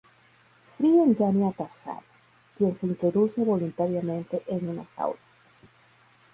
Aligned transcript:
Fry 0.71 0.89
engaña 0.97 1.49
a 1.49 1.51
Tarzán, 1.51 1.99
quien 2.57 2.73
se 2.73 2.87
introduce 2.87 3.43
voluntariamente 3.43 4.41
en 4.47 4.67
una 4.67 4.83
jaula. 4.95 5.19